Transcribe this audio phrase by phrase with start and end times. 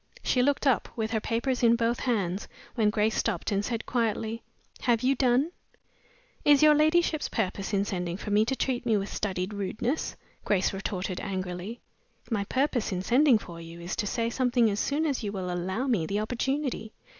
[0.23, 4.41] She looked up, with her papers in both hands, when Grace stopped, and said, quietly,
[4.81, 5.51] "Have you done?"
[6.43, 10.73] "Is your ladyship's purpose in sending for me to treat me with studied rudeness?" Grace
[10.73, 11.81] retorted, angrily.
[12.31, 15.51] "My purpose in sending for you is to say something as soon as you will
[15.53, 16.93] allow me the opportunity."